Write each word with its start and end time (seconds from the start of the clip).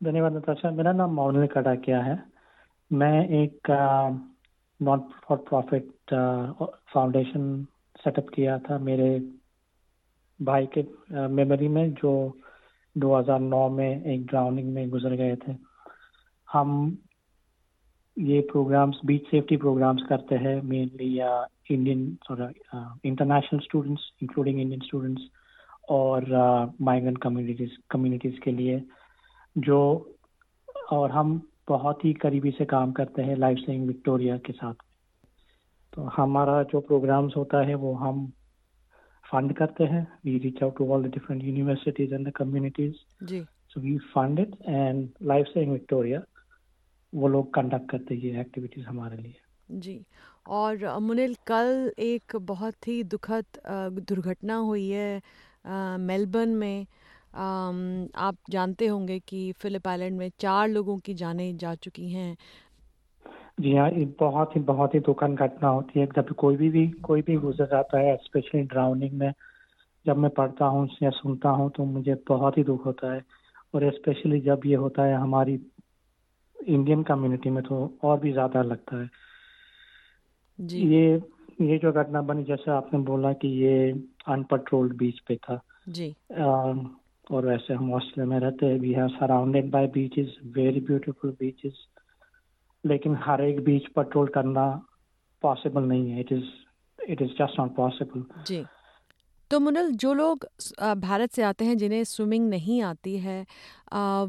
धन्यवाद 0.00 0.32
नताशा। 0.32 0.70
मेरा 0.70 0.92
नाम 0.92 1.10
मौनल 1.14 1.46
कटाकिया 1.46 2.00
है। 2.02 2.16
मैं 2.90 3.28
एक 3.38 3.70
non 4.80 5.00
for 5.24 5.36
profit 5.48 5.88
foundation 6.92 7.42
setup 7.96 8.28
किया 8.34 8.58
था 8.58 8.78
मेरे 8.80 9.08
भाई 10.40 10.68
के 10.76 10.82
मेमोरी 11.28 11.68
में, 11.68 11.92
जो 11.92 12.12
2009 12.96 13.68
में 13.70 14.04
एक 14.04 14.24
ड्राउनिंग 14.26 14.72
में 14.74 14.88
गुजर 14.90 15.14
गए 15.16 15.34
थे। 15.36 15.54
हम 16.48 16.96
ये 18.16 18.40
प्रोग्राम्स 18.50 19.00
बीच 19.06 19.26
सेफ्टी 19.30 19.56
प्रोग्राम्स 19.56 20.02
करते 20.08 20.34
हैं 20.36 20.60
mainly 20.62 21.10
Indian 21.70 22.00
international 23.04 23.60
students 23.60 24.08
including 24.22 24.60
Indian 24.60 24.80
students 24.86 25.22
और 25.90 26.24
माइग्रेंट 26.80 27.18
कम्युनिटीज 27.18 27.76
कम्युनिटीज 27.90 28.38
के 28.38 28.52
लिए। 28.52 28.82
जो 29.56 29.78
और 30.92 31.10
हम 31.10 31.40
बहुत 31.68 32.04
ही 32.04 32.12
करीबी 32.14 32.50
से 32.50 32.64
काम 32.64 32.92
करते 32.92 33.22
हैं 33.22 33.36
लाइफ 33.36 33.58
सेविंग 33.58 33.86
विक्टोरिया 33.86 34.36
के 34.38 34.52
साथ। 34.52 34.74
तो 35.92 36.02
हमारा 36.16 36.62
जो 36.62 36.80
प्रोग्राम्स 36.80 37.36
होता 37.36 37.62
है 37.66 37.74
वो 37.74 37.92
हम 37.94 38.26
फंड 39.24 39.52
करते 39.56 39.84
हैं। 39.84 40.06
We 40.24 40.36
reach 40.38 40.62
out 40.62 40.76
to 40.78 40.90
all 40.92 41.02
the 41.04 41.10
different 41.12 41.42
universities 41.44 42.12
and 42.12 42.28
the 42.28 42.32
communities 42.32 42.94
so 43.22 43.80
we 43.80 43.96
fund 44.14 44.38
it 44.38 44.56
and 44.62 45.08
Life 45.22 45.46
Saving 45.46 45.72
Victoria 45.72 46.22
वो 47.12 47.28
लोग 47.28 47.52
कंडक्ट 47.54 47.90
करते 47.90 48.14
हैं 48.14 48.22
ये 48.22 48.40
एक्टिविटीज़ 48.40 48.86
हमारे 48.86 49.16
लिए। 49.16 49.34
जी। 49.70 50.00
और 50.48 50.98
मुनिल 51.00 51.34
कल 51.46 51.92
एक 51.98 52.36
बहुत 52.44 52.88
ही 52.88 53.02
दुखद 53.04 53.60
दुर्घटना 54.00 54.56
हुई 54.56 54.88
है 54.88 55.22
मेलबर्न 56.00 56.54
में। 56.56 56.86
आप 57.34 58.36
जानते 58.50 58.86
होंगे 58.86 59.18
कि 59.20 59.52
फिलिप 59.52 59.88
आइलैंड 59.88 60.18
में 60.18 60.30
चार 60.40 60.68
लोगों 60.68 60.98
की 60.98 61.14
जानें 61.14 61.56
जा 61.56 61.74
चुकी 61.74 62.10
हैं। 62.10 62.36
जी 63.60 63.74
हाँ 63.76 63.90
ये 63.90 64.04
बहुत 64.20 64.54
ही 64.56 64.60
बहुत 64.60 64.94
ही 64.94 65.00
दुखद 65.00 65.36
घटना 65.36 65.68
होती 65.68 66.00
है। 66.00 66.06
जब 66.06 66.32
कोई 66.34 66.56
भी 66.56 66.68
भी 66.70 66.86
कोई 67.02 67.22
भी 67.22 67.36
गुजर 67.36 67.66
जाता 67.66 67.98
है 67.98 68.16
स्पेशली 68.16 68.62
ड्राउनिंग 68.62 69.12
में 69.12 69.32
जब 70.06 70.16
मैं 70.16 70.30
पढ़ता 70.30 70.64
हूँ 70.64 70.88
या 71.02 71.10
सुनता 71.10 71.48
हूँ 71.50 71.70
तो 71.70 71.84
मुझे 71.84 72.14
बहुत 72.28 72.58
ही 72.58 72.64
दुख 72.64 72.86
होता 72.86 73.12
है। 73.14 73.22
और 73.74 73.90
स्पेशली 73.92 74.40
जब 74.40 74.60
ये 74.66 74.74
होता 74.74 75.02
है 75.02 75.14
हमारी 75.14 75.58
इंडियन 76.58 77.02
कम्युनिटी 77.02 77.50
में 77.50 77.62
तो 77.64 77.98
और 78.04 78.20
भी 78.20 78.32
ज़्यादा 78.32 78.62
लगता 78.62 79.00
है। 79.02 79.08
जी। 80.58 80.80
ये 80.86 81.14
ये 81.62 81.78
जो 81.78 81.92
घटना 81.92 82.22
बनी 82.22 82.44
जैसे 82.44 82.70
आपने 82.70 82.98
बोला 83.00 83.32
कि 83.32 83.48
ये 83.64 83.90
अनपट्रोल्ड 84.28 84.96
बीच 84.96 85.18
पे 85.20 85.36
था। 85.36 85.60
जी। 85.88 86.14
और 87.30 87.46
वैसे 87.46 87.74
हम 87.74 87.92
ऑस्ट्रेलिया 87.94 88.26
में 88.26 88.38
रहते 88.40 88.66
हैं 88.66 88.78
we 88.80 88.92
have 88.92 89.08
surrounded 89.08 89.70
by 89.70 89.86
beaches 89.86 90.36
very 90.56 90.80
beautiful 90.80 91.30
beaches 91.40 91.86
लेकिन 92.84 93.16
हर 93.24 93.44
एक 93.44 93.60
बीच 93.64 93.86
पेट्रोल 93.96 94.28
करना 94.28 94.66
पॉसिबल 95.42 95.82
नहीं 95.82 96.10
है 96.10 96.20
it 96.20 96.32
is 96.32 96.44
it 96.98 97.22
is 97.22 97.30
just 97.30 97.60
not 97.60 97.74
possible 97.76 98.24
जी। 98.46 98.64
तो 99.50 99.58
मुनल, 99.60 99.90
जो 99.92 100.12
लोग 100.14 100.46
भारत 100.96 101.32
से 101.32 101.42
आते 101.42 101.64
हैं, 101.64 101.76
जिन्हें 101.78 102.02
स्विमिंग 102.04 102.48
नहीं 102.50 102.80
आती 102.82 103.16
है 103.18 103.44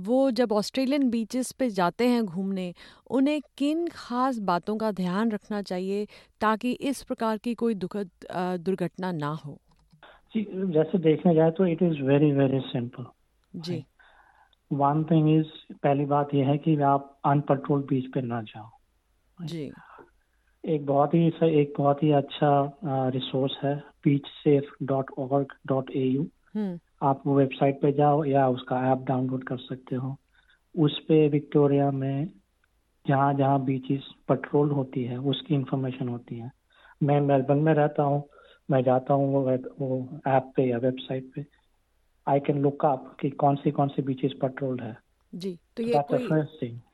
वो 0.06 0.20
जब 0.32 0.52
ऑस्ट्रेलियन 0.52 1.10
बीचेस 1.10 1.52
पे 1.52 1.70
जाते 1.70 2.08
हैं 2.08 2.24
घूमने, 2.26 2.74
उन्हें 3.10 3.42
किन 3.58 3.88
खास 3.88 4.38
बातों 4.44 4.78
का 4.78 4.92
ध्यान 4.92 5.32
रखना 5.32 5.62
चाहिए, 5.62 6.08
ताकि 6.42 6.72
इस 6.72 7.04
प्रकार 7.04 7.38
की 7.38 7.54
कोई 7.54 7.76
दुखद 7.76 8.10
दुर्घटना 8.66 9.12
ना 9.12 9.32
हो? 9.46 9.60
जी 10.36 10.48
जैसे 10.74 10.98
देखने 10.98 11.36
जाए 11.36 11.52
तो 11.52 11.66
it 11.66 11.82
is 11.84 12.02
very 12.02 12.32
very 12.32 12.60
simple 12.60 13.06
ji. 13.56 13.86
One 14.72 15.04
thing 15.04 15.30
is 15.40 15.74
पहली 15.74 16.06
बात 16.06 16.34
यह 16.34 16.48
है 16.48 16.58
कि 16.58 16.82
आप 16.82 17.20
अनपेट्रोल 17.26 17.82
बीच 17.82 18.14
पे 18.14 18.22
ना 18.22 18.42
जाओ। 18.42 18.70
जी। 19.46 19.72
एक 20.66 20.86
बहुत 20.86 21.14
ही 21.14 21.28
एक 21.44 21.74
बहुत 21.78 22.04
ही 22.04 22.12
अच्छा 22.12 22.80
रिसोर्स 23.10 23.58
है 23.64 23.76
beach 24.04 24.28
safe 24.28 24.72
dot 24.84 25.12
org 25.18 25.54
dot 25.68 25.92
A 25.92 26.04
U 26.04 26.28
आप 27.02 27.24
वो 27.28 27.36
वेबसाइट 27.36 27.82
पे 27.82 27.92
जाओ 27.92 28.24
या 28.24 28.48
उसका 28.50 28.92
ऐप 28.92 28.98
डाउनलोड 28.98 29.44
कर 29.44 29.58
सकते 29.58 29.96
हो। 29.96 30.16
उस 30.76 31.00
पे 31.00 31.28
विक्टोरिया 31.28 31.92
में 31.92 32.28
जहाँ 33.08 33.34
जहाँ 33.34 33.64
बीचेस 33.66 34.12
पेट्रोल 34.28 34.72
होती 34.72 35.04
है 35.04 35.18
उसकी 35.18 35.56
इंफॉर्मेशन 35.56 36.08
होती 36.10 36.38
है। 36.40 36.52
मैं 37.04 37.22
मेलबर्न 37.22 37.60
में 37.60 37.74
रहता 37.74 38.04
हूँ 38.04 38.30
मैं 38.72 38.84
जाता 38.84 39.14
हूँ 39.14 39.34
वो 39.34 39.42
वो 39.80 40.20
ऐप 40.28 40.52
पे 40.56 40.64
या 40.64 40.78
वेबसाइट 40.78 41.32
पे। 41.36 41.46
आई 42.28 42.40
कैन 42.40 42.62
लुक 42.62 42.86
अप 42.86 43.18
कि 43.20 43.30
कौन 43.30 43.56
सी 43.56 43.72
कौन 43.72 43.88
सी 43.88 44.02
बीचेस 44.02 44.34
पेट्रोल 44.42 44.80
है। 44.80 44.98
जी 45.34 45.58
तो 45.78 45.84
ये 45.84 46.02
कोई 46.10 46.30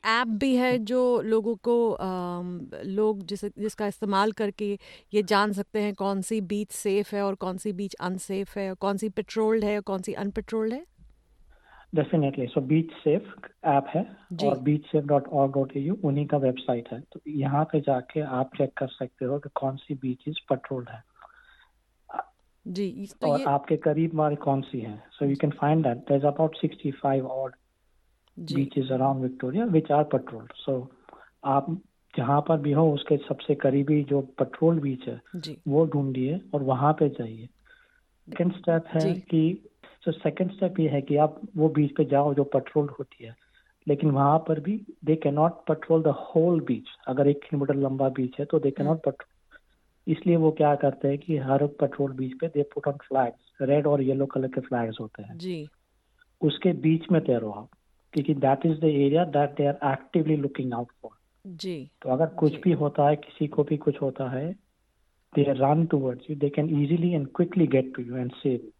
ऐप 0.04 0.26
भी 0.26 0.56
है 0.56 0.78
जो 0.78 1.20
लोगों 1.20 1.54
को 1.56 1.92
आ, 1.92 2.42
लोग 2.82 3.22
जिस 3.22 3.44
जिसका 3.44 3.86
इस्तेमाल 3.86 4.32
करके 4.32 4.78
ये 5.14 5.22
जान 5.22 5.52
सकते 5.52 5.80
हैं 5.80 5.94
कौन 5.94 6.20
सी 6.22 6.40
बीच 6.40 6.70
सेफ़ 6.72 7.16
है 7.16 7.22
और 7.22 7.34
कौन 7.34 7.56
सी 7.56 7.72
बीच 7.72 7.94
अनसेफ 7.94 8.56
है 8.56 8.68
और 8.70 8.74
कौन 8.74 8.96
सी 8.96 9.08
पेट्रोल्ड 9.08 9.64
है 9.64 9.76
और 9.76 9.82
कौन 9.82 10.02
सी 10.02 10.12
अनपेट्रोल्ड 10.12 10.72
है? 10.72 10.84
Definitely 11.94 12.46
so 12.46 12.60
beach 12.60 12.92
safe 12.92 13.22
app 13.66 13.86
है 13.88 14.02
और 14.48 14.58
beach 14.58 14.86
safe 14.86 15.04
dot 15.06 15.28
org 15.28 15.52
dot 15.52 15.76
A 15.76 15.80
U 15.80 15.98
उन्हीं 16.04 16.26
का 16.26 16.36
वेबसाइट 16.36 16.88
है। 16.92 17.00
तो 17.00 17.20
यहाँ 17.28 17.64
पे 17.64 17.80
जाके 17.80 18.20
आप 18.20 18.50
चेक 18.58 18.72
कर 18.76 18.88
सकते 18.88 19.24
हो 19.24 19.38
कि 19.38 19.48
कौन 19.54 19.76
सी 19.76 19.94
बीचेस 19.94 20.40
पेट्रोल्ड 20.48 20.88
है। 20.88 21.02
जी 22.68 23.08
तो 23.20 23.26
और 23.26 23.38
ये... 23.38 23.44
आपके 23.44 23.76
करीब 23.76 24.14
वाली 24.14 24.36
कौन 24.36 24.60
सी 24.60 24.80
है? 24.80 25.02
So 25.12 25.24
you 25.24 25.36
can 25.40 25.50
find 25.50 25.82
that 25.86 25.96
there 25.96 26.20
is 26.20 26.26
about 26.26 26.56
65 26.64 27.20
odd 27.20 27.54
beaches 28.38 28.90
around 28.90 29.22
Victoria 29.22 29.64
which 29.64 29.92
are 29.92 30.04
patrolled 30.04 30.52
so 30.56 30.90
आप 31.44 31.82
जहाँ 32.16 32.44
पर 32.48 32.58
भी 32.58 32.72
हो 32.72 32.92
उसके 32.92 33.16
सबसे 33.16 33.54
करीबी 33.54 34.04
जो 34.04 34.20
पेट्रोल 34.20 34.80
बीच 34.80 35.08
है 35.08 35.20
जी. 35.36 35.58
वो 35.68 35.86
ढूंढिए 35.86 36.40
और 36.54 36.62
वहाँ 36.62 36.92
पे 36.92 37.08
जाइए। 37.08 37.46
सेकेंड 38.28 38.52
स्टेप 38.52 38.84
है 38.86 39.14
कि 39.14 39.68
सो 40.04 40.12
सेकेंड 40.12 40.52
स्टेप 40.52 40.80
ये 40.80 40.88
है 40.88 41.02
कि 41.02 41.16
आप 41.16 41.40
वो 41.56 41.68
बीच 41.68 41.96
पे 41.96 42.04
जाओ 42.04 42.34
जो 42.34 42.44
पेट्रोल 42.44 42.88
होती 42.98 43.24
है। 43.24 43.36
लेकिन 43.88 44.10
वहाँ 44.10 44.38
पर 44.38 44.60
भी 44.60 44.86
they 45.04 45.16
can 45.16 45.34
not 45.34 45.52
patrol 45.52 46.02
the 46.02 46.06
whole 46.06 46.60
beach 46.60 46.84
अगर 47.08 47.26
एक 47.26 47.38
किलोमीटर 47.38 47.74
लंबा 47.74 48.08
बीच 48.08 48.34
है 48.38 48.44
तो 48.44 48.58
दे 48.58 48.70
कैन 48.70 48.86
नॉट 48.86 48.96
पेट्रोल 48.96 49.37
इसलिए 50.08 50.36
वो 50.36 50.50
क्या 50.50 50.74
करते 50.74 51.08
हैं 51.08 51.18
कि 51.18 51.36
हर 51.36 51.66
पेट्रोल 51.66 52.12
बीच 52.12 52.32
पे 52.40 52.48
they 52.48 52.62
put 52.62 52.88
on 52.88 52.92
flags 52.92 53.52
red 53.62 53.86
और 53.86 54.02
येलो 54.02 54.26
कलर 54.26 54.48
के 54.48 54.60
फ्लैग्स 54.60 55.00
होते 55.00 55.22
हैं। 55.22 55.38
जी। 55.38 55.68
उसके 56.40 56.72
बीच 56.72 57.10
में 57.12 57.24
तैरो 57.24 57.50
आप 57.50 57.68
क्योंकि 58.12 58.34
that 58.34 58.66
is 58.66 58.78
the 58.80 58.84
area 58.84 59.24
that 59.24 59.50
they 59.50 59.66
are 59.66 59.92
actively 59.92 60.36
looking 60.36 60.74
out 60.74 60.88
for 61.02 61.16
जी। 61.46 61.90
तो 62.02 62.10
अगर 62.10 62.26
कुछ 62.26 62.60
भी 62.60 62.72
होता 62.72 63.08
है 63.08 63.16
किसी 63.16 63.46
को 63.46 63.64
भी 63.64 63.76
कुछ 63.76 64.02
होता 64.02 64.30
है 64.30 64.52
they 65.34 65.42
run 65.42 65.86
towards 65.86 66.30
you 66.30 66.36
they 66.36 66.48
can 66.48 66.82
easily 66.82 67.10
and 67.10 67.28
quickly 67.36 67.66
get 67.66 67.96
to 67.96 68.02
you 68.02 68.16
and 68.16 68.32
save 68.32 68.72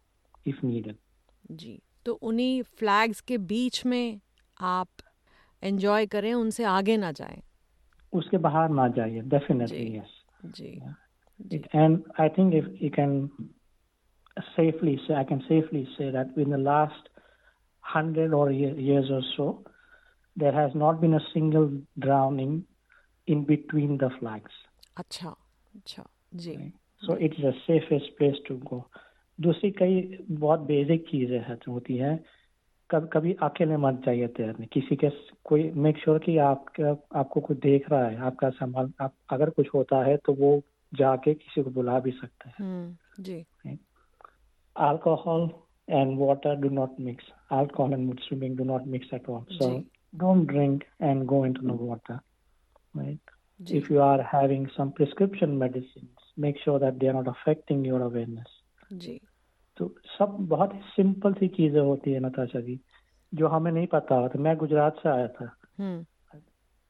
if 0.47 0.65
needed 0.65 0.95
जी। 1.51 1.81
तो 2.05 2.13
उन्हीं 2.13 2.63
फ्लैग्स 2.63 3.21
के 3.21 3.37
बीच 3.37 3.85
में 3.85 4.19
आप 4.61 4.87
एंजॉय 5.63 6.05
करें 6.05 6.33
उनसे 6.33 6.63
आगे 6.63 6.97
ना 6.97 7.11
जाएँ। 7.11 7.41
उसके 8.13 8.37
बाहर 8.37 8.69
ना 8.69 8.87
जाइए 8.87 9.21
डेफिनेटली 9.21 9.97
यस 9.97 10.15
जी। 10.45 10.65
It, 10.65 10.83
and 11.73 12.03
I 12.17 12.29
think 12.29 12.53
if 12.53 12.65
you 12.81 12.91
can 12.91 13.31
safely 14.55 14.99
say, 15.07 15.13
I 15.15 15.23
can 15.23 15.43
safely 15.47 15.87
say 15.97 16.09
that 16.11 16.27
in 16.37 16.49
the 16.49 16.57
last 16.57 17.09
hundred 17.81 18.33
or 18.33 18.51
years 18.51 19.09
or 19.09 19.21
so, 19.35 19.63
there 20.35 20.51
has 20.51 20.71
not 20.75 21.01
been 21.01 21.13
a 21.13 21.25
single 21.33 21.71
drowning 21.97 22.65
in 23.27 23.45
between 23.45 23.97
the 23.97 24.09
flags. 24.19 24.51
अच्छा 24.97 25.29
अच्छा 25.75 26.03
जी 26.35 26.55
so 27.01 27.15
it 27.15 27.35
is 27.39 27.45
the 27.47 27.53
safest 27.57 28.17
place 28.17 28.41
to 28.47 28.55
go 28.55 28.83
दूसरी 29.39 29.71
कई 29.71 30.25
बहुत 30.31 30.59
basic 30.59 31.05
चीज़ें 31.09 31.39
है 31.39 31.57
होती 31.67 31.97
हैं 31.97 32.25
कभी 32.89 33.07
कभी 33.07 33.33
अकेले 33.43 33.77
मत 33.77 34.01
जाइए 34.05 34.27
तैरने 34.27 34.65
किसी 34.65 34.95
के 34.95 35.09
कोई 35.43 35.69
मेक 35.85 35.97
श्योर 35.97 36.17
sure 36.17 36.25
कि 36.25 36.37
आपका 36.37 37.19
आपको 37.19 37.41
कुछ 37.41 37.57
देख 37.57 37.89
रहा 37.89 38.05
है 38.05 38.17
आपका 38.29 38.49
संभाल 38.49 38.91
आप 39.01 39.13
अगर 39.29 39.49
कुछ 39.49 39.69
होता 39.73 40.03
है 40.03 40.17
तो 40.17 40.33
वो 40.33 40.61
जाके 40.93 41.33
किसी 41.33 41.63
को 41.63 41.69
बुला 41.69 41.99
भी 41.99 42.11
सकते 42.11 42.49
हैं। 42.49 42.63
Alcohol 44.75 45.49
and 45.89 46.19
water 46.19 46.55
do 46.55 46.69
not 46.69 46.99
mix 46.99 47.31
alcohol 47.51 47.93
and 47.93 48.19
swimming 48.19 48.57
do 48.57 48.63
not 48.63 48.83
mix 48.87 49.13
at 49.13 49.29
all 49.29 49.43
so 49.51 49.69
don't 50.15 50.47
drink 50.47 50.83
and 51.01 51.23
go 51.25 51.45
into 51.45 51.67
the 51.67 51.79
water 51.81 52.19
right 52.97 53.31
if 53.71 53.93
you 53.93 53.99
are 53.99 54.21
having 54.21 54.67
some 54.67 54.89
prescription 54.89 55.49
medicines 55.49 56.33
make 56.39 56.59
sure 56.59 56.79
that 56.79 56.93
they 56.93 57.07
are 57.07 57.13
not 57.13 57.27
affecting 57.27 57.87
your 57.87 58.01
awareness 58.01 58.59
तो 59.77 59.95
सब 60.19 60.37
बहुत 60.39 60.73
ही 60.73 60.79
simple 60.79 61.33
सी 61.33 61.47
चीज़ें 61.47 61.81
होती 61.81 62.11
है 62.11 62.19
नताशा 62.19 62.59
जी 62.59 62.79
जो 63.33 63.47
हमें 63.47 63.71
नहीं 63.71 63.87
पता 63.87 64.15
होता। 64.15 64.39
मैं 64.39 64.57
गुजरात 64.57 64.95
से 65.03 65.09
आया 65.09 65.27
था। 65.27 65.55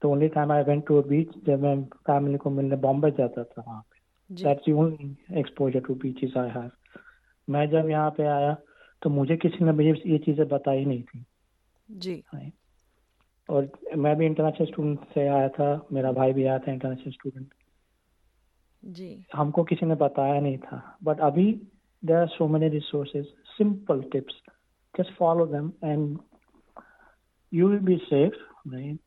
तो 0.01 0.09
only 0.11 0.27
time 0.29 0.51
I 0.51 0.63
went 0.63 0.85
to 0.87 1.01
beach 1.03 1.31
जब 1.45 1.61
मैं 1.63 1.83
फैमिली 2.07 2.37
को 2.37 2.49
मिलने 2.49 2.75
बॉम्बे 2.77 3.11
जाता 3.11 3.43
था 3.43 3.63
वहाँ 3.67 3.81
पे। 3.81 4.43
That's 4.43 4.69
only 4.69 5.39
exposure 5.39 5.79
to 5.79 5.95
beaches 6.03 6.37
I 6.37 6.49
have 6.49 6.69
मैं 7.47 7.69
जब 7.69 7.89
यहाँ 7.89 8.09
पे 8.17 8.25
आया 8.27 8.53
तो 9.01 9.09
मुझे 9.09 9.37
किसी 9.37 9.65
ने 9.65 9.71
मुझे 9.71 9.93
ये 10.05 10.17
चीज़ें 10.17 10.47
बताई 10.47 10.85
नहीं 10.85 11.03
थी। 11.03 11.23
जी। 11.89 12.23
और 13.49 13.69
मैं 13.97 14.15
भी 14.17 14.25
इंटरनेशनल 14.25 14.67
स्टूडेंट 14.67 15.05
से 15.13 15.27
आया 15.27 15.47
था 15.49 15.87
मेरा 15.93 16.11
भाई 16.11 16.33
भी 16.33 16.43
आया 16.45 16.57
था 16.59 16.71
इंटरनेशनल 16.71 17.11
स्टूडेंट 17.11 17.53
जी। 18.83 19.25
हमको 19.35 19.63
किसी 19.63 19.85
ने 19.85 19.95
बताया 19.95 20.39
नहीं 20.39 20.57
था। 20.57 20.97
बट 21.03 21.19
अभी 21.21 21.51
there 22.03 22.15
are 22.17 22.27
so 22.27 22.47
many 22.47 22.67
resources 22.69 23.25
simple 23.57 24.01
tips 24.11 24.41
just 24.95 25.13
follow 25.17 25.45
them 25.47 25.71
and 25.83 26.17
you 27.51 27.69
will 27.69 27.79
be 27.85 27.97
safe 28.03 28.35
right 28.69 28.99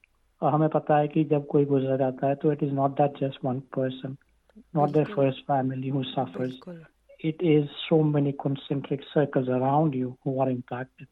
और 0.43 0.53
हमें 0.53 0.69
पता 0.69 0.99
है 0.99 1.09
कि 1.09 1.25
जब 1.25 1.47
कोई 1.47 1.65
गुजर 1.65 1.99
जाता 1.99 2.27
है 2.27 2.35
तो 2.35 2.53
it 2.53 2.63
is 2.63 2.73
not 2.73 2.91
that 2.91 3.19
just 3.21 3.45
one 3.45 3.61
person 3.61 4.17
not 4.77 4.91
the 4.91 5.05
first 5.05 5.41
family 5.41 5.89
who 5.89 6.03
suffers 6.03 6.61
it 7.25 7.43
is 7.43 7.65
so 7.65 7.97
many 8.03 8.33
concentric 8.47 9.01
circles 9.17 9.49
around 9.49 9.95
you 9.95 10.09
who 10.09 10.41
are 10.41 10.51
impacted. 10.51 11.07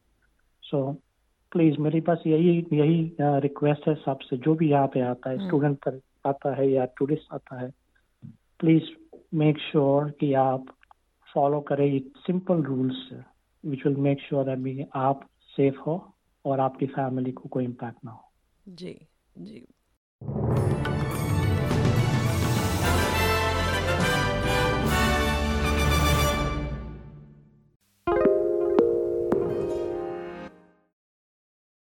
So 0.73 0.95
please 1.53 1.79
मेरे 1.79 2.01
पास 2.01 2.23
यही 2.27 2.67
यही 2.73 3.17
रिक्वेस्ट 3.21 3.89
है 3.89 3.95
सबसे 3.95 4.37
जो 4.37 4.55
भी 4.55 4.71
यहाँ 4.71 4.87
पे 4.87 5.01
आता 5.01 5.31
है 5.31 5.39
स्टूडेंट 5.47 6.01
आता 6.27 6.55
है 6.55 6.71
या 6.71 6.85
टूरिस्ट 6.85 7.35
आता 7.35 7.61
है 7.61 7.71
प्लीज़ 8.61 8.85
मेक 9.35 9.59
श्योर 9.59 10.11
कि 10.11 10.35
आप 10.35 10.65
फॉलो 11.35 11.61
करें 11.61 12.01
simple 12.17 12.63
rules 12.63 13.25
which 13.67 13.87
will 13.87 13.97
make 13.97 14.21
sure 14.21 14.45
that 14.45 14.89
आप 14.95 15.29
सेफ़ 15.57 15.77
हो 15.77 16.15
और 16.45 16.61
आपकी 16.61 16.87
फैमिली 16.87 17.33
को 17.33 17.49
कोई 17.49 17.65
इम्पैक्ट 17.65 17.99
ना 18.05 18.11
हो। 18.11 18.33
जी। 18.69 19.07
जी 19.37 19.67